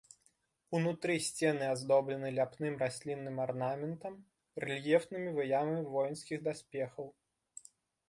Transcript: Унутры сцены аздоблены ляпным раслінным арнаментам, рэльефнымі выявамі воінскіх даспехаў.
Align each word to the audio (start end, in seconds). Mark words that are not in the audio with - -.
Унутры 0.77 1.17
сцены 1.25 1.65
аздоблены 1.73 2.27
ляпным 2.39 2.73
раслінным 2.85 3.37
арнаментам, 3.45 4.13
рэльефнымі 4.67 5.29
выявамі 5.39 5.81
воінскіх 5.95 6.39
даспехаў. 6.53 7.07